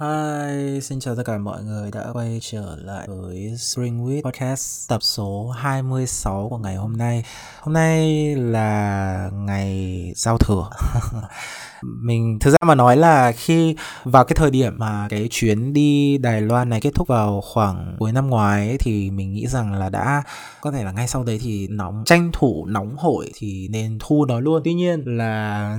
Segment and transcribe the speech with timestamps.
[0.00, 4.88] Hi, xin chào tất cả mọi người đã quay trở lại với Spring Week Podcast
[4.88, 7.24] tập số 26 của ngày hôm nay.
[7.60, 10.70] Hôm nay là ngày giao thừa.
[11.82, 16.18] mình thực ra mà nói là khi vào cái thời điểm mà cái chuyến đi
[16.18, 19.74] Đài Loan này kết thúc vào khoảng cuối năm ngoái ấy, thì mình nghĩ rằng
[19.74, 20.22] là đã
[20.60, 24.24] có thể là ngay sau đấy thì nóng tranh thủ nóng hổi thì nên thu
[24.24, 24.62] nó luôn.
[24.64, 25.78] Tuy nhiên là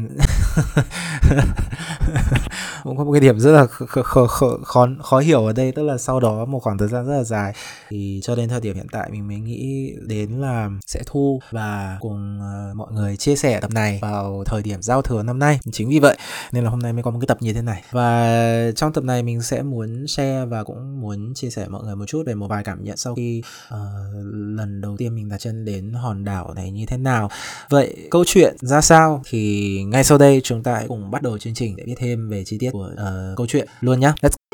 [2.84, 5.84] cũng có một cái điểm rất là khó, khó, khó, khó hiểu ở đây tức
[5.84, 7.54] là sau đó một khoảng thời gian rất là dài
[7.90, 11.98] thì cho đến thời điểm hiện tại mình mới nghĩ đến là sẽ thu và
[12.00, 15.60] cùng uh, mọi người chia sẻ tập này vào thời điểm giao thừa năm nay
[15.72, 16.18] chính vì vậy
[16.52, 17.84] nên là hôm nay mới có một cái tập như thế này.
[17.92, 21.96] Và trong tập này mình sẽ muốn share và cũng muốn chia sẻ mọi người
[21.96, 23.42] một chút về một vài cảm nhận sau khi
[23.74, 23.78] uh,
[24.34, 27.30] lần đầu tiên mình đặt chân đến hòn đảo này như thế nào.
[27.70, 29.22] Vậy câu chuyện ra sao?
[29.30, 32.30] Thì ngay sau đây chúng ta hãy cùng bắt đầu chương trình để biết thêm
[32.30, 34.12] về chi tiết của uh, câu chuyện luôn nhé.
[34.22, 34.47] Let's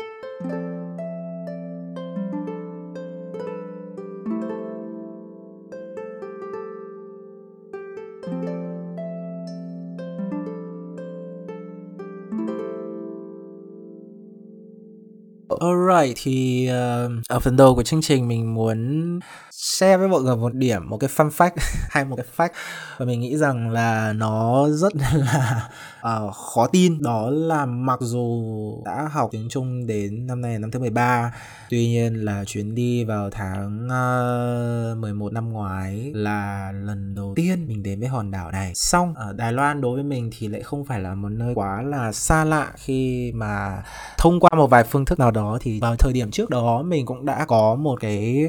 [15.94, 20.36] Alright thì uh, ở phần đầu của chương trình mình muốn share với mọi người
[20.36, 21.50] một điểm, một cái fun fact
[21.90, 22.52] hay một cái fact
[22.98, 25.68] và mình nghĩ rằng là nó rất là
[26.00, 27.02] uh, khó tin.
[27.02, 28.42] Đó là mặc dù
[28.84, 31.32] đã học tiếng Trung đến năm nay là năm thứ 13
[31.70, 37.32] tuy nhiên là chuyến đi vào tháng ờ, uh, 11 năm ngoái là lần đầu
[37.36, 38.72] tiên mình đến với hòn đảo này.
[38.74, 41.82] Xong ở Đài Loan đối với mình thì lại không phải là một nơi quá
[41.82, 43.82] là xa lạ khi mà
[44.18, 47.06] thông qua một vài phương thức nào đó thì vào thời điểm trước đó mình
[47.06, 48.48] cũng đã có một cái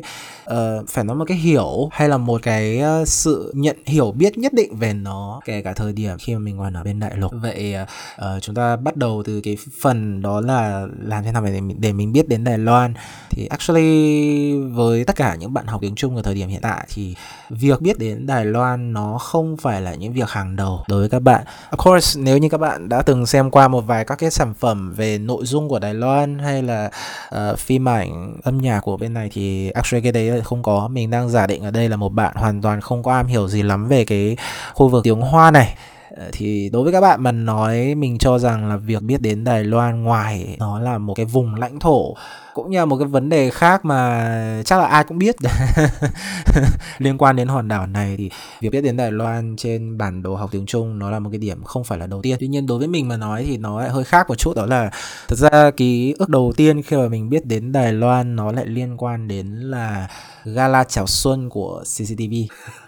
[0.51, 0.55] uh,
[0.89, 4.53] phải nói một cái hiểu hay là một cái uh, sự nhận hiểu biết nhất
[4.53, 7.31] định về nó kể cả thời điểm khi mà mình còn ở bên đại lục
[7.41, 7.75] vậy
[8.17, 11.81] uh, chúng ta bắt đầu từ cái phần đó là làm thế nào để mình,
[11.81, 12.93] để mình biết đến Đài Loan
[13.29, 16.87] thì actually với tất cả những bạn học tiếng Trung ở thời điểm hiện tại
[16.93, 17.15] thì
[17.49, 21.09] việc biết đến Đài Loan nó không phải là những việc hàng đầu đối với
[21.09, 21.43] các bạn.
[21.71, 24.53] Of course nếu như các bạn đã từng xem qua một vài các cái sản
[24.53, 26.91] phẩm về nội dung của Đài Loan hay là
[27.35, 30.87] uh, phim ảnh âm nhạc của bên này thì actually cái đấy không có.
[30.87, 33.47] Mình đang giả định ở đây là một bạn hoàn toàn không có am hiểu
[33.47, 34.37] gì lắm về cái
[34.73, 35.75] khu vực tiếng Hoa này
[36.17, 39.43] ờ, thì đối với các bạn mà nói mình cho rằng là việc biết đến
[39.43, 42.15] Đài Loan ngoài nó là một cái vùng lãnh thổ
[42.55, 45.35] cũng như là một cái vấn đề khác mà chắc là ai cũng biết.
[46.97, 48.29] Liên quan đến hòn đảo này thì
[48.61, 51.39] việc biết đến Đài Loan trên bản đồ học tiếng Trung nó là một cái
[51.39, 52.37] điểm không phải là đầu tiên.
[52.39, 54.65] Tuy nhiên đối với mình mà nói thì nó lại hơi khác một chút đó
[54.65, 54.91] là
[55.27, 58.65] thật ra ký ức đầu tiên khi mà mình biết đến Đài Loan nó lại
[58.65, 60.07] liên quan đến là
[60.45, 62.33] gala chào xuân của CCTV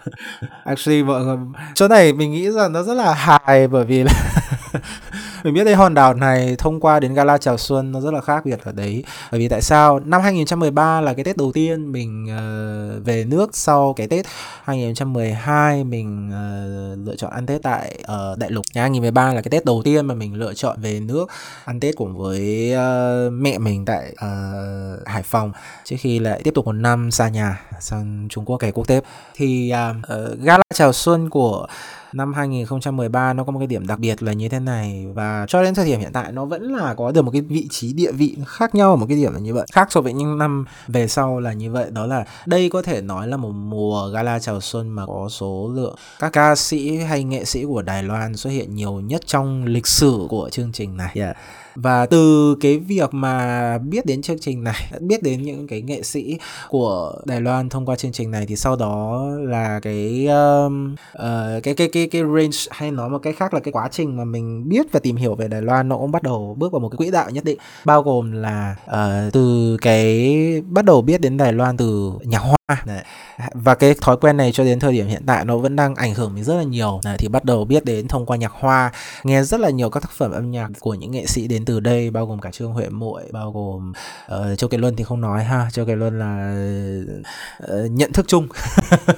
[0.64, 1.36] actually mọi người
[1.74, 4.12] chỗ này mình nghĩ rằng nó rất là hài bởi vì là
[5.48, 8.20] mình biết đây hòn đảo này thông qua đến gala chào xuân nó rất là
[8.20, 9.04] khác biệt ở đấy.
[9.32, 10.00] Bởi vì tại sao?
[10.00, 14.26] Năm 2013 là cái Tết đầu tiên mình uh, về nước sau cái Tết
[14.64, 18.66] 2012 mình uh, lựa chọn ăn Tết tại uh, Đại Lục.
[18.74, 21.26] 2013 là cái Tết đầu tiên mà mình lựa chọn về nước
[21.64, 25.52] ăn Tết cùng với uh, mẹ mình tại uh, Hải Phòng.
[25.84, 29.00] Trước khi lại tiếp tục một năm xa nhà sang Trung Quốc kẻ quốc tế.
[29.34, 31.66] Thì uh, uh, gala chào xuân của
[32.12, 35.06] năm 2013 nó có một cái điểm đặc biệt là như thế này.
[35.14, 37.68] Và cho đến thời điểm hiện tại nó vẫn là có được một cái vị
[37.70, 39.66] trí địa vị khác nhau ở một cái điểm là như vậy.
[39.72, 41.86] Khác so với những năm về sau là như vậy.
[41.90, 45.70] Đó là đây có thể nói là một mùa gala chào xuân mà có số
[45.74, 49.64] lượng các ca sĩ hay nghệ sĩ của Đài Loan xuất hiện nhiều nhất trong
[49.64, 51.12] lịch sử của chương trình này.
[51.14, 51.36] Yeah
[51.82, 56.02] và từ cái việc mà biết đến chương trình này biết đến những cái nghệ
[56.02, 60.94] sĩ của Đài Loan thông qua chương trình này thì sau đó là cái um,
[60.94, 64.16] uh, cái cái cái cái range hay nói một cách khác là cái quá trình
[64.16, 66.80] mà mình biết và tìm hiểu về Đài Loan nó cũng bắt đầu bước vào
[66.80, 67.58] một cái quỹ đạo nhất định.
[67.84, 72.82] Bao gồm là uh, từ cái bắt đầu biết đến Đài Loan từ nhạc hoa
[72.86, 73.02] Đấy.
[73.54, 76.14] và cái thói quen này cho đến thời điểm hiện tại nó vẫn đang ảnh
[76.14, 77.00] hưởng mình rất là nhiều.
[77.04, 78.92] Đấy, thì bắt đầu biết đến thông qua nhạc hoa
[79.24, 81.80] nghe rất là nhiều các tác phẩm âm nhạc của những nghệ sĩ đến từ
[81.80, 83.92] đây bao gồm cả trương huệ muội bao gồm
[84.34, 86.54] uh, châu kiệt luân thì không nói ha châu kiệt luân là
[87.64, 88.48] uh, nhận thức chung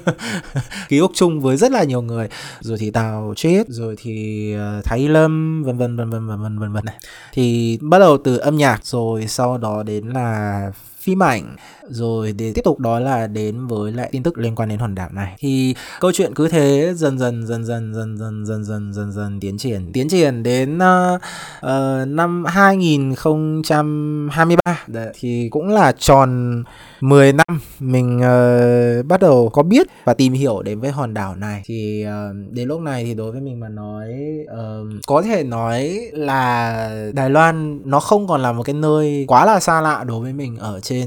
[0.89, 2.29] ký ức chung với rất là nhiều người.
[2.61, 6.73] Rồi thì tào chết rồi thì uh, thái lâm vân vân vân vân vân vân
[6.73, 6.97] vân này.
[7.33, 10.71] Thì bắt đầu từ âm nhạc rồi sau đó đến là
[11.01, 11.57] phim ảnh
[11.91, 14.95] rồi để tiếp tục đó là đến với lại tin tức liên quan đến hòn
[14.95, 15.37] đảo này.
[15.39, 19.41] Thì câu chuyện cứ thế dần dần dần dần dần dần dần dần dần dần
[19.41, 19.93] tiến triển.
[19.93, 21.21] Tiến triển đến uh,
[21.67, 26.63] uh, năm 2023 Đấy, thì cũng là tròn
[27.01, 31.37] 10 năm mình uh, bắt đầu có biết và tìm hiểu đến với hòn đảo
[31.37, 31.63] này.
[31.67, 32.11] Thì uh,
[32.51, 34.09] đến lúc này thì đối với mình mà nói
[34.45, 39.47] uh, có thể nói là Đài Loan nó không còn là một cái nơi quá
[39.47, 41.01] là xa lạ đối với mình ở trên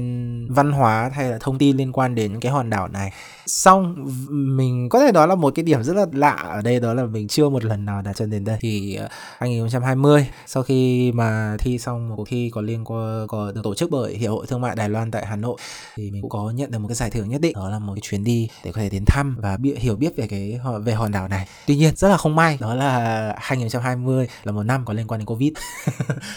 [0.50, 3.12] văn hóa hay là thông tin liên quan đến cái hòn đảo này?
[3.46, 6.94] Xong mình có thể nói là một cái điểm rất là lạ ở đây đó
[6.94, 8.58] là mình chưa một lần nào đặt chân đến đây.
[8.60, 9.08] Thì ờ,
[9.38, 13.74] 2020 sau khi mà thi xong một cuộc thi có liên quan có được tổ
[13.74, 15.56] chức bởi hiệp hội thương mại Đài Loan tại Hà Nội
[15.96, 17.92] thì mình cũng có nhận được một cái giải thưởng nhất định đó là một
[17.94, 21.12] cái chuyến đi để có thể đến thăm và hiểu biết về cái về hòn
[21.12, 21.48] đảo này.
[21.66, 25.18] Tuy nhiên rất là không may đó là 2020 là một năm có liên quan
[25.18, 25.52] đến covid.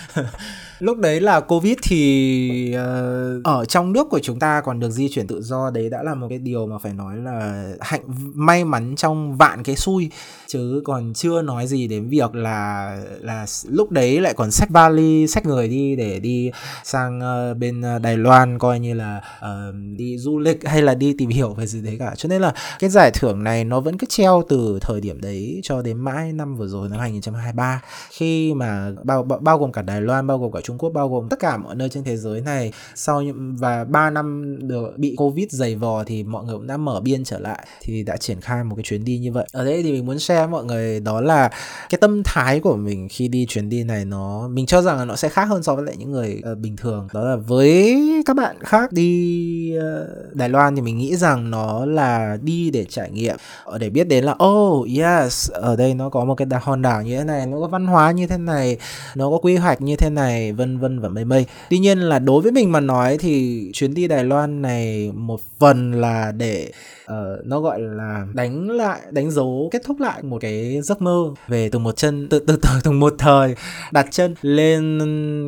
[0.79, 5.09] Lúc đấy là covid thì uh, ở trong nước của chúng ta còn được di
[5.09, 8.01] chuyển tự do đấy đã là một cái điều mà phải nói là hạnh
[8.33, 10.09] may mắn trong vạn cái xui
[10.47, 15.27] chứ còn chưa nói gì đến việc là là lúc đấy lại còn xách vali
[15.27, 16.51] xách người đi để đi
[16.83, 20.93] sang uh, bên ờ, Đài Loan coi như là uh, đi du lịch hay là
[20.95, 22.13] đi tìm hiểu về gì đấy cả.
[22.15, 25.59] Cho nên là cái giải thưởng này nó vẫn cứ treo từ thời điểm đấy
[25.63, 29.81] cho đến mãi năm vừa rồi năm 2023 khi mà bao bao, bao gồm cả
[29.81, 32.17] Đài Loan bao gồm cả Trung Quốc bao gồm tất cả mọi nơi trên thế
[32.17, 33.23] giới này sau
[33.59, 37.23] và 3 năm được bị Covid dày vò thì mọi người cũng đã mở biên
[37.23, 39.47] trở lại thì đã triển khai một cái chuyến đi như vậy.
[39.51, 41.49] Ở đây thì mình muốn share với mọi người đó là
[41.89, 45.05] cái tâm thái của mình khi đi chuyến đi này nó mình cho rằng là
[45.05, 47.07] nó sẽ khác hơn so với lại những người uh, bình thường.
[47.13, 51.85] Đó là với các bạn khác đi uh, Đài Loan thì mình nghĩ rằng nó
[51.85, 53.35] là đi để trải nghiệm.
[53.79, 57.17] Để biết đến là oh yes ở đây nó có một cái hòn đảo như
[57.17, 58.77] thế này nó có văn hóa như thế này
[59.15, 61.45] nó có quy hoạch như thế này vân vân và mây mây.
[61.69, 65.39] Tuy nhiên là đối với mình mà nói thì chuyến đi Đài Loan này một
[65.59, 66.71] phần là để
[67.11, 71.33] uh, nó gọi là đánh lại đánh dấu kết thúc lại một cái giấc mơ
[71.47, 73.55] về từ một chân từ từ từ từ một thời
[73.91, 74.99] đặt chân lên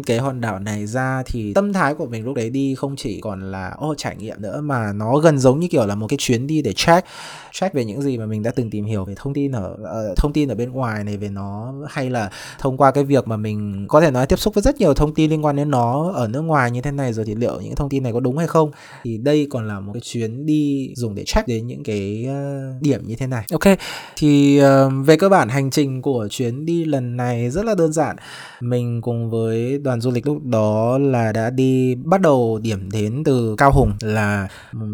[0.06, 1.24] cái hòn đảo này ra.
[1.26, 4.42] Thì tâm thái của mình lúc đấy đi không chỉ còn là ô trải nghiệm
[4.42, 7.08] nữa mà nó gần giống như kiểu là một cái chuyến đi để check
[7.52, 10.18] check về những gì mà mình đã từng tìm hiểu về thông tin ở uh,
[10.18, 12.30] thông tin ở bên ngoài này về nó hay là
[12.60, 15.14] thông qua cái việc mà mình có thể nói tiếp xúc với rất nhiều thông
[15.14, 17.76] tin liên quan đến nó ở nước ngoài như thế này rồi thì liệu những
[17.76, 18.72] thông tin này có đúng hay không.
[19.04, 22.82] Thì đây còn là một cái chuyến đi dùng để check đến những cái uh,
[22.82, 23.46] điểm như thế này.
[23.52, 23.78] Ok
[24.16, 27.94] thì uh, về cơ bản hành trình của chuyến đi lần này rất là đơn
[27.94, 28.16] giản.
[28.62, 33.24] Mình cùng với đoàn du lịch lúc đó là đã đi bắt đầu điểm đến
[33.26, 34.48] từ cao hùng là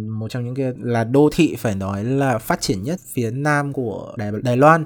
[0.08, 3.74] một trong những cái là đô thị phải nói là phát triển nhất phía nam
[3.74, 4.86] của Đài, Đài Loan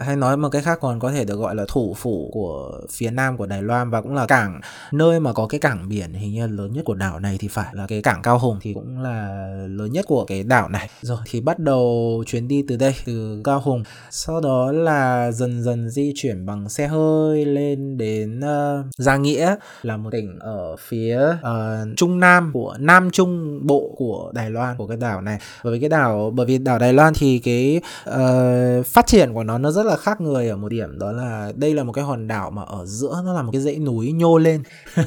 [0.00, 3.10] hay nói một cách khác còn có thể được gọi là thủ phủ của phía
[3.10, 4.60] nam của Đài Loan và cũng là cảng.
[4.92, 7.66] Nơi mà có cái cảng biển hình như lớn nhất của đảo này thì phải
[7.72, 10.88] là cái cảng Cao Hùng thì cũng là lớn nhất của cái đảo này.
[11.02, 13.82] Rồi thì bắt đầu chuyến đi từ đây từ Cao Hùng.
[14.10, 19.56] Sau đó là dần dần di chuyển bằng xe hơi lên đến uh, Gia Nghĩa
[19.82, 24.76] là một tỉnh ở phía uh, trung nam của nam trung bộ của Đài Loan
[24.76, 25.38] của cái đảo này.
[25.64, 27.80] Bởi vì cái đảo bởi vì đảo Đài Loan thì cái
[28.10, 31.12] uh, phát triển của nó nó rất rất là khác người ở một điểm đó
[31.12, 33.78] là đây là một cái hòn đảo mà ở giữa nó là một cái dãy
[33.78, 34.62] núi nhô lên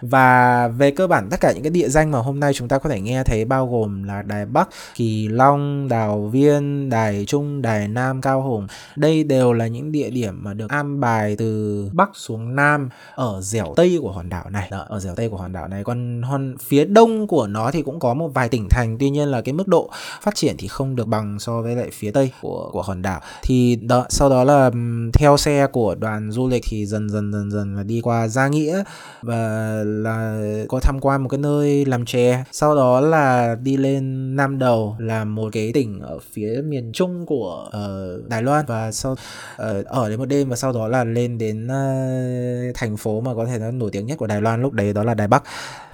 [0.00, 2.78] và về cơ bản tất cả những cái địa danh mà hôm nay chúng ta
[2.78, 7.62] có thể nghe thấy bao gồm là Đài Bắc, Kỳ Long, Đào Viên, Đài Trung,
[7.62, 8.66] Đài Nam, Cao Hùng.
[8.96, 13.40] Đây đều là những địa điểm mà được an bài từ Bắc xuống Nam ở
[13.40, 14.68] dẻo Tây của hòn đảo này.
[14.70, 15.84] Đó, ở dẻo Tây của hòn đảo này.
[15.84, 19.28] Còn hòn phía đông của nó thì cũng có một vài tỉnh thành, tuy nhiên
[19.28, 19.90] là cái mức độ
[20.22, 23.20] phát triển thì không được bằng so với lại phía Tây của của hòn đảo.
[23.42, 24.70] Thì đó, sau đó là
[25.12, 28.48] theo xe của đoàn du lịch thì dần dần dần dần là đi qua Gia
[28.48, 28.82] Nghĩa
[29.22, 29.38] và
[29.84, 32.44] là có tham quan một cái nơi làm chè.
[32.52, 37.26] Sau đó là đi lên Nam Đầu là một cái tỉnh ở phía miền trung
[37.26, 41.04] của uh, Đài Loan và sau uh, ở đến một đêm và sau đó là
[41.04, 44.62] lên đến uh, thành phố mà có thể nó nổi tiếng nhất của Đài Loan
[44.62, 45.42] lúc đấy đó là Đài Bắc.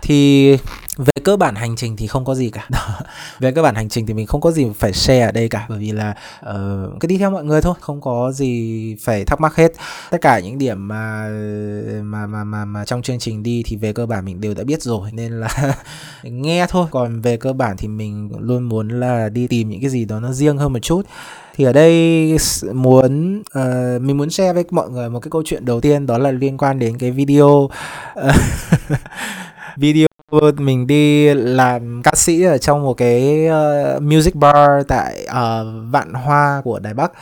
[0.03, 0.57] Thì
[0.97, 2.69] về cơ bản hành trình thì không có gì cả.
[3.39, 5.67] Về cơ bản hành trình thì mình không có gì phải share ở đây cả
[5.69, 9.41] bởi vì là uh, cứ đi theo mọi người thôi không có gì phải thắc
[9.41, 9.73] mắc hết.
[10.11, 11.29] Tất cả những điểm mà
[12.03, 14.65] mà mà mà, mà trong chương trình đi thì về cơ bản mình đều đã
[14.65, 15.75] biết rồi nên là
[16.23, 16.87] nghe thôi.
[16.91, 20.21] Còn về cơ bản thì mình luôn muốn là đi tìm những cái gì đó
[20.21, 21.03] nó riêng hơn một chút.
[21.57, 22.37] Thì ở đây
[22.73, 26.19] muốn uh, mình muốn share với mọi người một cái câu chuyện đầu tiên đó
[26.19, 27.71] là liên quan đến cái video uh,
[29.77, 30.10] video
[30.57, 36.13] mình đi làm ca sĩ ở trong một cái uh, music bar tại uh, Vạn
[36.13, 37.13] Hoa của Đài Bắc.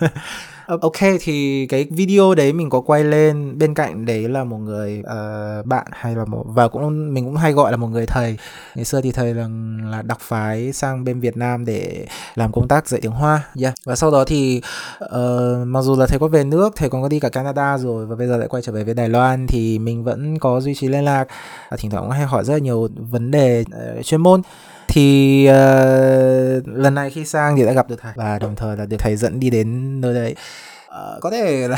[0.66, 5.00] ok thì cái video đấy mình có quay lên bên cạnh đấy là một người
[5.00, 8.36] uh, bạn hay là một và cũng mình cũng hay gọi là một người thầy.
[8.74, 9.48] Ngày xưa thì thầy là
[9.90, 13.42] là đặc phái sang bên Việt Nam để làm công tác dạy tiếng Hoa.
[13.62, 13.74] Yeah.
[13.84, 14.62] và sau đó thì
[15.04, 15.10] uh,
[15.66, 18.16] mặc dù là thầy có về nước thầy còn có đi cả Canada rồi và
[18.16, 20.88] bây giờ lại quay trở về với Đài Loan thì mình vẫn có duy trì
[20.88, 21.24] liên lạc.
[21.70, 23.64] Và thỉnh thoảng cũng hay hỏi rất là nhiều vấn đề
[23.98, 24.42] uh, chuyên môn
[24.92, 28.86] thì uh, lần này khi sang thì đã gặp được thầy và đồng thời là
[28.86, 30.34] được thầy dẫn đi đến nơi đấy.
[30.88, 31.76] Uh, có thể là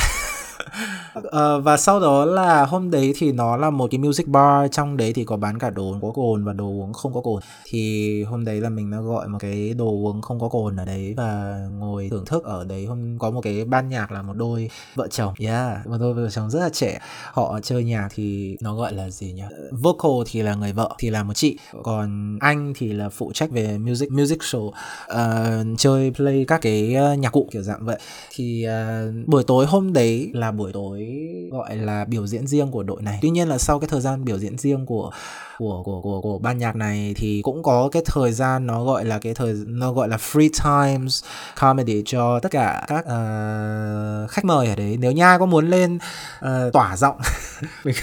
[1.18, 4.97] uh, và sau đó là hôm đấy thì nó là một cái music bar trong
[4.97, 7.42] đấy thì có bán cả đồ uống có cồn và đồ uống không có cồn.
[7.64, 10.85] Thì hôm đấy là mình đã gọi một cái đồ uống không có cồn ở
[10.85, 12.44] đấy và ngồi thưởng thức.
[12.44, 15.35] Ở đấy hôm có một cái ban nhạc là một đôi vợ chồng.
[15.38, 16.99] Yeah một đôi vợ chồng rất là trẻ.
[17.33, 19.42] Họ chơi nhạc thì nó gọi là gì nhỉ?
[19.71, 21.59] Vocal thì là người vợ thì là một chị.
[21.83, 24.66] Còn anh thì là phụ trách về music music show.
[24.66, 27.99] Uh, chơi play các cái ờ, nhạc cụ kiểu dạng vậy.
[28.35, 31.09] Thì uh, buổi tối hôm đấy là buổi tối
[31.51, 33.19] gọi là biểu diễn riêng của đội này.
[33.23, 35.11] Tuy nhiên là sau cái thời gian biểu diễn riêng của
[35.59, 39.05] của của của của ban nhạc này thì cũng có cái thời gian nó gọi
[39.05, 41.25] là cái thời nó gọi là free times
[41.61, 44.97] comedy cho tất cả các uh, khách mời ở đấy.
[45.01, 45.99] Nếu nha có muốn lên
[46.45, 47.21] uh, tỏa giọng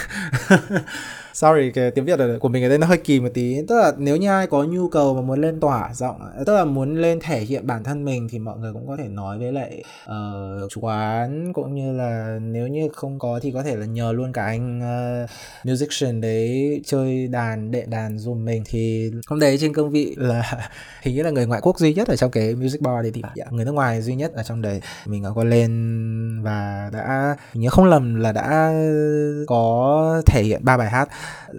[1.33, 3.57] sorry cái tiếng việt của mình ở đây nó hơi kỳ một tí.
[3.67, 6.65] Tức là nếu như ai có nhu cầu mà muốn lên tỏa giọng tức là
[6.65, 9.51] muốn lên thể hiện bản thân mình thì mọi người cũng có thể nói với
[9.51, 13.85] lại uh, chủ quán cũng như là nếu như không có thì có thể là
[13.85, 14.79] nhờ luôn cả anh
[15.23, 15.29] uh,
[15.65, 18.63] musician đấy chơi đàn đệ đàn dùm mình.
[18.65, 20.69] Thì hôm đấy trên cương vị là
[21.01, 23.21] hình như là người ngoại quốc duy nhất ở trong cái music bar đấy thì
[23.23, 24.81] yeah, dạ, người nước ngoài duy nhất ở trong đấy.
[25.05, 28.73] Mình có lên và đã nhớ không lầm là đã
[29.47, 31.09] có thể hiện ba bài hát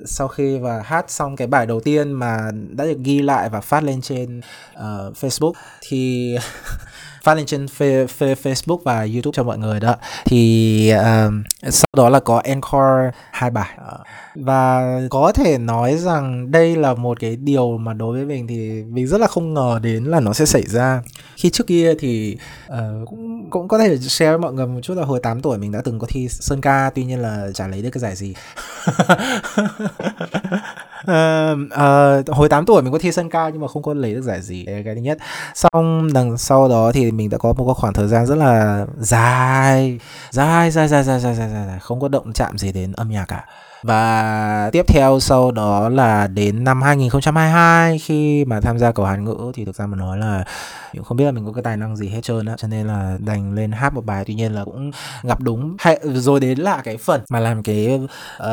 [0.05, 3.61] sau khi và hát xong cái bài đầu tiên mà đã được ghi lại và
[3.61, 4.41] phát lên trên
[4.75, 6.35] uh, Facebook thì
[7.23, 9.97] phát lên trên fe, fe, Facebook và YouTube cho mọi người đó.
[10.25, 13.79] Thì um, sau đó là có encore hai bài.
[13.81, 14.01] Uh,
[14.35, 18.83] và có thể nói rằng đây là một cái điều mà đối với mình thì
[18.83, 21.03] mình rất là không ngờ đến là nó sẽ xảy ra.
[21.37, 22.37] Khi trước kia thì
[22.73, 25.59] uh, cũng cũng có thể share với mọi người một chút là hồi 8 tuổi
[25.59, 28.17] mình đã từng có thi sơn ca tuy nhiên là chả lấy được cái giải
[28.17, 28.35] gì
[31.11, 34.15] uh, uh, hồi 8 tuổi mình có thi sân ca nhưng mà không có lấy
[34.15, 35.19] được giải gì cái thứ nhất.
[35.55, 39.99] Xong đằng sau đó thì mình đã có một khoảng thời gian rất là dài
[40.31, 43.25] dài dài dài dài dài dài, dài không có động chạm gì đến âm nhạc
[43.25, 43.45] cả
[43.83, 49.25] và tiếp theo sau đó là đến năm 2022 khi mà tham gia cầu Hàn
[49.25, 50.45] ngữ thì thực ra mà nói là
[50.93, 52.87] cũng không biết là mình có cái tài năng gì hết trơn á cho nên
[52.87, 54.25] là đành lên hát một bài.
[54.27, 54.91] Tuy nhiên là cũng
[55.23, 55.77] gặp đúng.
[55.79, 58.01] Hay rồi đến là cái phần mà làm cái
[58.43, 58.47] uh,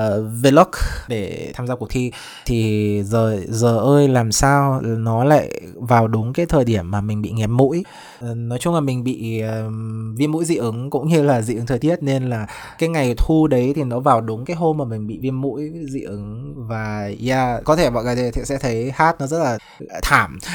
[0.43, 0.69] vlog
[1.07, 2.12] để tham gia cuộc thi.
[2.45, 7.21] Thì giờ giờ ơi làm sao nó lại vào đúng cái thời điểm mà mình
[7.21, 7.83] bị nghẹt mũi?
[8.31, 9.74] Uh, nói chung là mình bị uh,
[10.15, 12.48] viêm mũi dị ứng cũng như là dị ứng thời tiết nên là
[12.79, 15.71] cái ngày thu đấy thì nó vào đúng cái hôm mà mình bị viêm mũi
[15.91, 19.57] dị ứng và yeah có thể mọi người thì sẽ thấy hát nó rất là
[20.03, 20.38] thảm.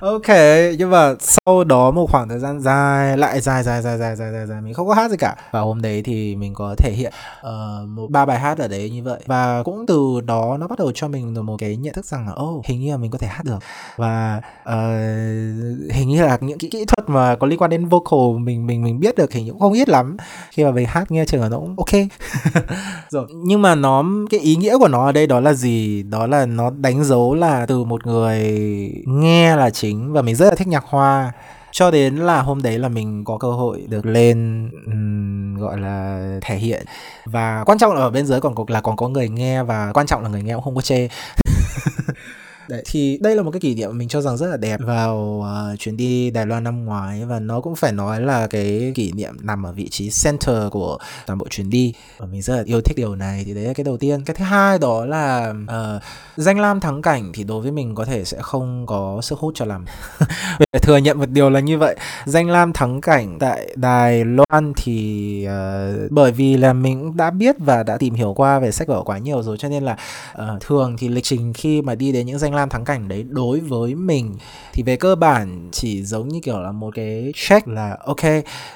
[0.00, 0.28] Ok
[0.78, 4.32] nhưng mà sau đó một khoảng thời gian dài lại dài dài dài dài dài
[4.32, 5.36] dài, dài mình không có hát gì cả.
[5.50, 8.90] Và hôm đấy thì mình có thể hiện uh, một ba bài hát ở đấy
[8.90, 9.20] như vậy.
[9.26, 12.26] Và cũng từ đó nó bắt đầu cho mình được một cái nhận thức rằng
[12.26, 13.58] là ô oh, hình như là mình có thể hát được.
[13.96, 14.74] Và uh,
[15.92, 18.82] hình như là những kỹ, kỹ thuật mà có liên quan đến vocal mình mình
[18.82, 20.16] mình biết được hình như cũng không ít lắm.
[20.50, 21.94] Khi mà mình hát nghe trường nó cũng ok.
[23.10, 26.02] rồi nhưng mà nó cái ý nghĩa của nó ở đây đó là gì?
[26.02, 28.42] Đó là nó đánh dấu là từ một người
[29.06, 31.32] nghe là chính và mình rất là thích nhạc hoa.
[31.72, 36.24] Cho đến là hôm đấy là mình có cơ hội được lên um, gọi là
[36.42, 36.86] thể hiện.
[37.24, 39.92] Và quan trọng là ở bên dưới còn có là còn có người nghe và
[39.94, 41.08] quan trọng là người nghe cũng không có chê.
[42.70, 45.44] Đấy, thì đây là một cái kỷ niệm mình cho rằng rất là đẹp vào
[45.72, 49.12] uh, chuyến đi Đài Loan năm ngoái và nó cũng phải nói là cái kỷ
[49.12, 51.94] niệm nằm ở vị trí center của toàn bộ chuyến đi.
[52.18, 53.42] Và mình rất là yêu thích điều này.
[53.46, 54.24] Thì đấy là cái đầu tiên.
[54.24, 56.02] Cái thứ hai đó là uh,
[56.36, 59.54] danh lam thắng cảnh thì đối với mình có thể sẽ không có sức hút
[59.56, 59.84] cho lắm.
[60.58, 61.96] Phải thừa nhận một điều là như vậy.
[62.24, 67.30] Danh lam thắng cảnh tại Đài Loan thì uh, bởi vì là mình cũng đã
[67.30, 69.58] biết và đã tìm hiểu qua về sách vở quá nhiều rồi.
[69.58, 69.96] Cho nên là
[70.32, 73.24] uh, thường thì lịch trình khi mà đi đến những danh lam thắng cảnh đấy
[73.28, 74.36] đối với mình
[74.72, 78.20] thì về cơ bản chỉ giống như kiểu là một cái check là ok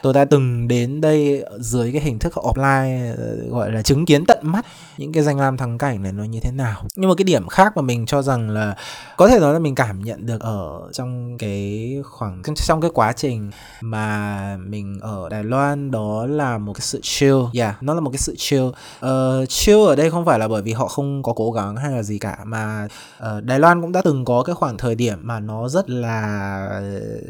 [0.02, 4.24] tôi đã từng đến đây dưới cái hình thức offline ờ, gọi là chứng kiến
[4.26, 4.66] tận mắt
[4.98, 6.84] những cái danh lam thắng cảnh này nó như thế nào.
[6.96, 8.76] Nhưng mà cái điểm khác mà mình cho rằng là
[9.16, 13.12] có thể nói là mình cảm nhận được ở trong cái khoảng trong cái quá
[13.12, 13.50] trình
[13.80, 17.36] mà mình ở Đài Loan đó là một cái sự chill.
[17.54, 18.64] Yeah nó là một cái sự chill.
[19.06, 21.92] Uh, chill ở đây không phải là bởi vì họ không có cố gắng hay
[21.92, 22.88] là gì cả mà
[23.18, 25.90] uh, Đài Loan Loan cũng đã từng có cái khoảng thời điểm mà nó rất
[25.90, 26.82] là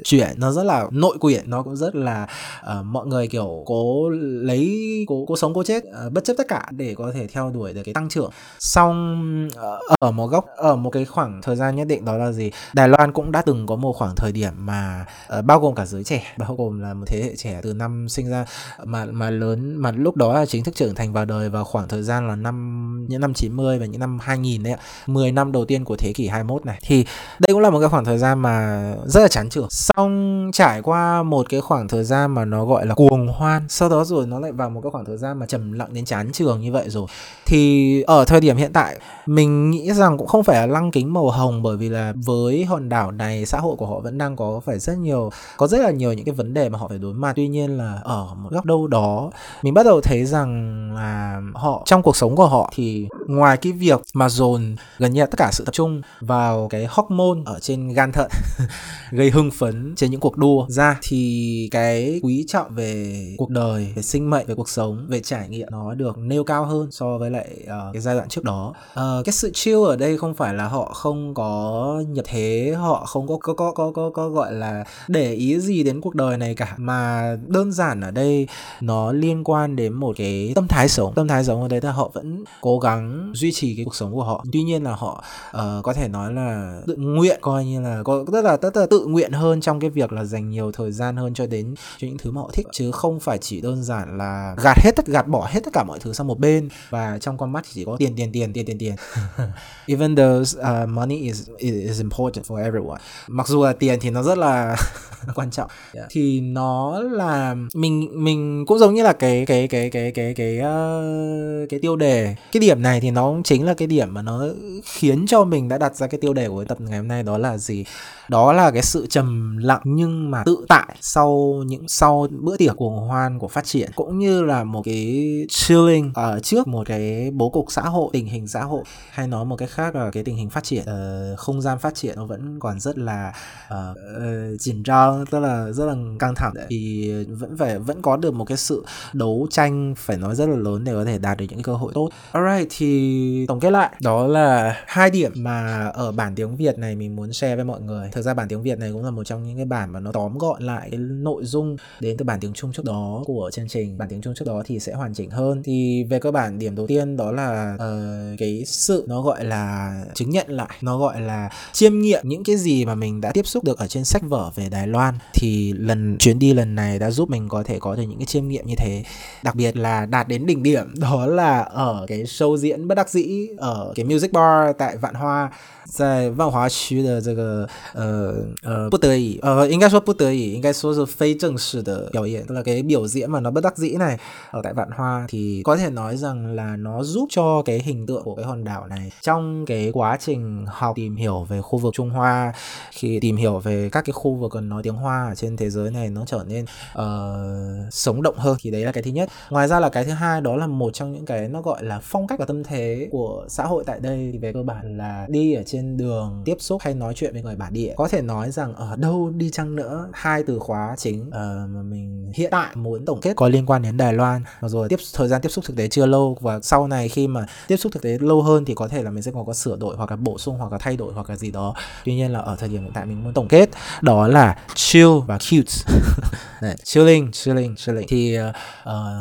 [0.04, 2.28] chuyển nó rất là nội quyển nó cũng rất là
[2.60, 6.48] uh, mọi người kiểu cố lấy cố cố sống cố chết uh, bất chấp tất
[6.48, 8.30] cả để có thể theo đuổi được cái tăng trưởng.
[8.58, 12.32] Xong uh, ở một góc ở một cái khoảng thời gian nhất định đó là
[12.32, 12.50] gì?
[12.72, 15.06] Đài Loan cũng đã từng có một khoảng thời điểm mà
[15.38, 18.08] uh, bao gồm cả giới trẻ bao gồm là một thế hệ trẻ từ năm
[18.08, 18.46] sinh ra
[18.84, 21.88] mà mà lớn mà lúc đó là chính thức trưởng thành vào đời vào khoảng
[21.88, 24.78] thời gian là năm những năm 90 và những năm 2000 đấy ạ.
[25.06, 26.78] 10 năm đầu tiên của thế kỷ 21 này.
[26.82, 27.04] Thì
[27.38, 29.70] đây cũng là một cái khoảng thời gian mà rất là chán chường.
[29.70, 33.88] xong trải qua một cái khoảng thời gian mà nó gọi là cuồng hoan, sau
[33.88, 36.32] đó rồi nó lại vào một cái khoảng thời gian mà trầm lặng đến chán
[36.32, 37.06] trường như vậy rồi.
[37.46, 41.12] Thì ở thời điểm hiện tại, mình nghĩ rằng cũng không phải là lăng kính
[41.12, 44.36] màu hồng bởi vì là với hòn đảo này, xã hội của họ vẫn đang
[44.36, 46.98] có phải rất nhiều, có rất là nhiều những cái vấn đề mà họ phải
[46.98, 47.32] đối mặt.
[47.36, 49.30] Tuy nhiên là ở một góc đâu đó,
[49.62, 53.72] mình bắt đầu thấy rằng là họ, trong cuộc sống của họ thì ngoài cái
[53.72, 57.58] việc mà dồn gần như là tất cả sự tập trung vào cái hormone ở
[57.60, 58.30] trên gan thận
[59.10, 60.66] gây hưng phấn trên những cuộc đua.
[60.68, 60.98] Ra.
[61.02, 65.48] Thì cái quý trọng về cuộc đời về sinh mệnh về cuộc sống về trải
[65.48, 68.74] nghiệm nó được nêu cao hơn so với lại uh, cái giai đoạn trước đó.
[68.92, 73.04] Uh, cái sự chill ở đây không phải là họ không có nhập thế họ
[73.04, 76.36] không có có có có có, có gọi là để ý gì đến cuộc đời
[76.36, 78.48] này cả mà đơn giản ở đây
[78.80, 81.12] nó liên quan đến một cái tâm thái sống.
[81.14, 84.12] Tâm thái sống ở đây là họ vẫn cố gắng duy trì cái cuộc sống
[84.12, 84.44] của họ.
[84.52, 85.24] Tuy nhiên là họ
[85.56, 88.86] uh, có thể nói là tự nguyện coi như là có rất là rất là
[88.86, 92.06] tự nguyện hơn trong cái việc là dành nhiều thời gian hơn cho đến cho
[92.08, 95.06] những thứ mà họ thích chứ không phải chỉ đơn giản là gạt hết tất
[95.06, 96.68] gạt bỏ hết tất cả mọi thứ sang một bên.
[96.90, 98.94] Và trong con mắt chỉ có tiền tiền tiền tiền tiền tiền.
[99.86, 103.00] Even though uh, money is is important for everyone.
[103.28, 104.76] Mặc dù là tiền thì nó rất là
[105.34, 105.70] quan trọng.
[105.94, 106.06] Yeah.
[106.10, 110.58] thì nó là mình mình cũng giống như là cái cái cái cái cái cái
[110.58, 112.36] uh, cái tiêu đề.
[112.52, 114.46] Cái điểm này thì nó cũng chính là cái điểm mà nó
[114.84, 117.38] khiến cho mình đã đặt ra cái tiêu đề của tập ngày hôm nay đó
[117.38, 117.84] là gì?
[118.28, 122.76] Đó là cái sự trầm lặng nhưng mà tự tại sau những sau bữa tiệc
[122.76, 127.30] cuồng hoan của phát triển cũng như là một cái chilling ở trước một cái
[127.30, 128.84] bố cục xã hội tình hình xã hội.
[129.10, 131.94] Hay nói một cách khác là cái tình hình phát triển uh, không gian phát
[131.94, 133.32] triển nó vẫn còn rất là
[133.70, 134.82] chỉnh uh, chỉnh
[135.22, 136.52] uh, tức là rất là căng thẳng.
[136.68, 140.56] Thì vẫn phải vẫn có được một cái sự đấu tranh phải nói rất là
[140.56, 142.10] lớn để có thể đạt được những cơ hội tốt.
[142.32, 143.90] Alright thì tổng kết lại.
[144.02, 147.80] Đó là hai điểm mà ở bản tiếng Việt này mình muốn share với mọi
[147.80, 150.00] người thực ra bản tiếng Việt này cũng là một trong những cái bản mà
[150.00, 153.50] nó tóm gọn lại cái nội dung đến từ bản tiếng Trung trước đó của
[153.52, 153.98] chương trình.
[153.98, 155.62] Bản tiếng Trung trước đó thì sẽ hoàn chỉnh hơn.
[155.62, 159.94] Thì về cơ bản điểm đầu tiên đó là uh, cái sự nó gọi là
[160.14, 163.46] chứng nhận lại nó gọi là chiêm nghiệm những cái gì mà mình đã tiếp
[163.46, 165.14] xúc được ở trên sách vở về Đài Loan.
[165.34, 168.26] Thì lần chuyến đi lần này đã giúp mình có thể có được những cái
[168.26, 169.04] chiêm nghiệm như thế.
[169.42, 173.10] Đặc biệt là đạt đến đỉnh điểm đó là ở cái show diễn bất đắc
[173.10, 175.50] dĩ ở cái music bar tại Vạn Hoa.
[175.89, 184.17] 在万华区的这个呃呃不得已呃应该说不得已应该说是非正式的表演tức là cái biểu diễn mà nó bất đắc dĩ này
[184.51, 188.05] ở tại Vạn Hoa thì có thể nói rằng là nó giúp cho cái hình
[188.05, 191.79] tượng của cái hòn đảo này trong cái quá trình học tìm hiểu về khu
[191.79, 192.53] vực Trung Hoa
[192.91, 195.69] khi tìm hiểu về các cái khu vực còn nói tiếng Hoa ở trên thế
[195.69, 196.65] giới này nó trở nên
[196.97, 200.11] uh, sống động hơn thì đấy là cái thứ nhất ngoài ra là cái thứ
[200.11, 203.07] hai đó là một trong những cái nó gọi là phong cách và tâm thế
[203.11, 206.42] của xã hội tại đây thì về cơ bản là đi ở trên trên đường
[206.44, 207.94] tiếp xúc hay nói chuyện với người bản địa.
[207.96, 211.34] Có thể nói rằng ở đâu đi chăng nữa hai từ khóa chính uh,
[211.70, 214.42] mà mình hiện tại muốn tổng kết có liên quan đến Đài Loan.
[214.60, 217.26] Và rồi tiếp thời gian tiếp xúc thực tế chưa lâu và sau này khi
[217.26, 219.52] mà tiếp xúc thực tế lâu hơn thì có thể là mình sẽ còn có
[219.52, 221.74] sửa đổi hoặc là bổ sung hoặc là thay đổi hoặc là gì đó.
[222.04, 223.70] Tuy nhiên là ở thời điểm hiện tại mình muốn tổng kết
[224.02, 225.72] đó là chill và cute.
[226.62, 228.06] Đấy, chilling chilling chilling.
[228.08, 228.54] Thì uh,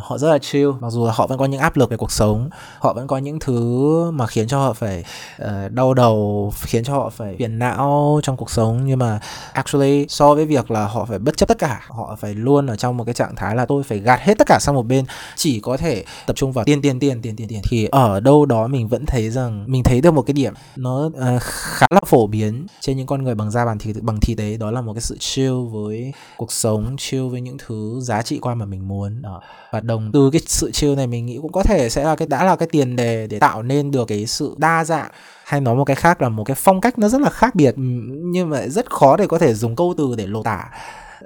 [0.01, 0.71] họ rất là chill.
[0.79, 3.39] Mặc dù họ vẫn có những áp lực về cuộc sống họ vẫn có những
[3.39, 5.03] thứ mà khiến cho họ phải
[5.41, 8.85] uh, đau đầu khiến cho họ phải phiền não trong cuộc sống.
[8.85, 9.19] Nhưng mà
[9.53, 12.75] actually so với việc là họ phải bất chấp tất cả họ phải luôn ở
[12.75, 15.05] trong một cái trạng thái là tôi phải gạt hết tất cả sang một bên
[15.35, 17.61] chỉ có thể tập trung vào tiền tiền tiền tiền tiền tiền.
[17.69, 21.05] Thì ở đâu đó mình vẫn thấy rằng mình thấy được một cái điểm nó
[21.05, 24.37] uh, khá là phổ biến trên những con người bằng da bằng thịt bằng thịt
[24.37, 28.21] đấy đó là một cái sự chill với cuộc sống chill với những thứ giá
[28.21, 29.21] trị quan mà mình muốn.
[29.21, 29.41] Đó.
[29.71, 32.27] và đồng từ cái sự chill này mình nghĩ cũng có thể sẽ là cái
[32.27, 35.11] đã là cái tiền đề để tạo nên được cái sự đa dạng
[35.45, 37.73] hay nói một cái khác là một cái phong cách nó rất là khác biệt,
[37.77, 40.69] nhưng mà rất khó để có thể dùng câu từ để lột tả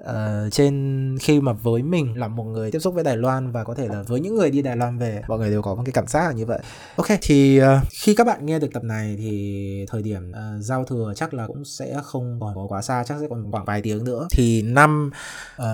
[0.02, 3.64] uh, trên khi mà với mình là một người tiếp xúc với Đài Loan và
[3.64, 5.82] có thể là với những người đi Đài Loan về mọi người đều có một
[5.86, 6.60] cái cảm giác là như vậy.
[6.96, 10.84] Ok thì uh, khi các bạn nghe được tập này thì thời điểm uh, giao
[10.84, 13.82] thừa chắc là cũng sẽ không còn có quá xa chắc sẽ còn khoảng vài
[13.82, 14.28] tiếng nữa.
[14.32, 15.12] Thì năm
[15.62, 15.66] uh,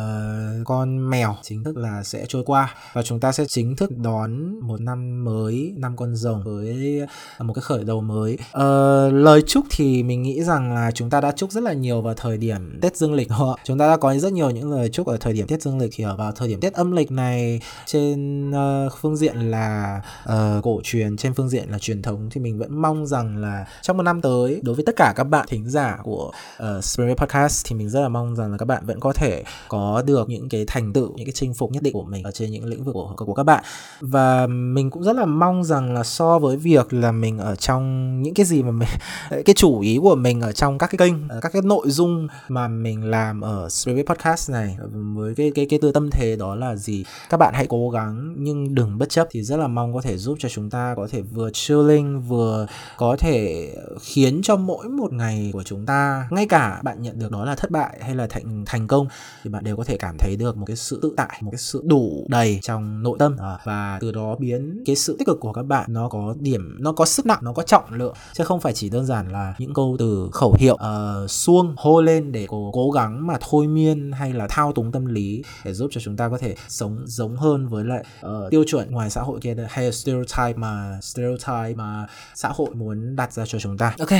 [0.65, 4.59] con mèo chính thức là sẽ trôi qua và chúng ta sẽ chính thức đón
[4.59, 7.01] một năm mới năm con rồng với
[7.39, 8.33] một cái khởi đầu mới.
[8.33, 12.01] Uh, lời chúc thì mình nghĩ rằng là chúng ta đã chúc rất là nhiều
[12.01, 14.89] vào thời điểm Tết Dương lịch họ chúng ta đã có rất nhiều những lời
[14.89, 17.11] chúc ở thời điểm Tết Dương lịch thì ở vào thời điểm Tết âm lịch
[17.11, 22.29] này trên uh, phương diện là uh, cổ truyền trên phương diện là truyền thống
[22.31, 25.23] thì mình vẫn mong rằng là trong một năm tới đối với tất cả các
[25.23, 26.31] bạn thính giả của
[26.63, 29.43] uh, Spirit Podcast thì mình rất là mong rằng là các bạn vẫn có thể
[29.69, 32.31] có được những cái thành tựu những cái chinh phục nhất định của mình ở
[32.31, 33.63] trên những lĩnh vực của, của các bạn.
[33.99, 38.21] Và mình cũng rất là mong rằng là so với việc là mình ở trong
[38.21, 38.89] những cái gì mà mình
[39.45, 42.67] cái chủ ý của mình ở trong các cái kênh các cái nội dung mà
[42.67, 44.77] mình làm ở Spirit Podcast này
[45.15, 47.05] với cái cái cái tư tâm thế đó là gì?
[47.29, 50.17] Các bạn hãy cố gắng nhưng đừng bất chấp thì rất là mong có thể
[50.17, 53.69] giúp cho chúng ta có thể vừa chilling vừa có thể
[54.01, 57.55] khiến cho mỗi một ngày của chúng ta ngay cả bạn nhận được đó là
[57.55, 59.07] thất bại hay là thành thành công
[59.43, 61.59] thì bạn đều có thể cảm thấy được một cái sự tự tại một cái
[61.59, 63.35] sự đủ đầy trong nội tâm.
[63.39, 66.77] À, và từ đó biến cái sự tích cực của các bạn nó có điểm
[66.79, 68.13] nó có sức nặng nó có trọng lượng.
[68.33, 72.01] Chứ không phải chỉ đơn giản là những câu từ khẩu hiệu uh, xuông hô
[72.01, 73.82] lên để cố, cố gắng mà thôi miên
[74.13, 77.35] hay là thao túng tâm lý để giúp cho chúng ta có thể sống giống
[77.35, 81.73] hơn với lại uh, tiêu chuẩn ngoài xã hội kia hay là stereotype mà stereotype
[81.75, 83.95] mà xã hội muốn đặt ra cho chúng ta?
[83.99, 84.13] Ok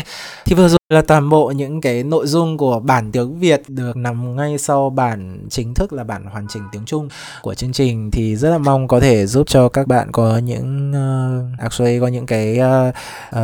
[0.46, 3.98] thì vừa rồi là toàn bộ những cái nội dung của bản tiếng Việt được
[3.98, 7.10] nằm ngay sau bản chính thức là bản hoàn chỉnh tiếng Trung
[7.42, 8.12] của chương trình.
[8.12, 11.60] Thì rất là mong có thể giúp cho các bạn có những ờ, à, uh,
[11.60, 12.96] actually có những cái uh,
[13.36, 13.42] uh,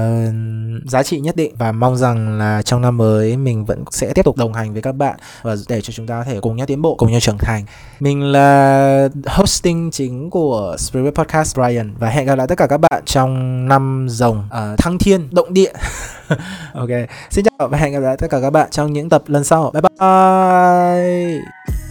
[0.86, 1.56] giá trị nhất định.
[1.58, 4.82] Và mong rằng là trong năm mới mình vẫn sẽ tiếp tục đồng hành với
[4.82, 7.20] các bạn và để cho chúng ta có thể cùng nhau tiến bộ cùng nhau
[7.20, 7.64] trưởng thành.
[8.00, 12.78] Mình là hosting chính của Spirit Podcast Brian và hẹn gặp lại tất cả các
[12.78, 15.72] bạn trong năm rồng uh, thăng thiên động địa.
[16.74, 16.90] Ok
[17.30, 19.72] xin chào và hẹn gặp lại tất cả các bạn trong những tập lần sau.
[19.72, 21.89] Bye bye!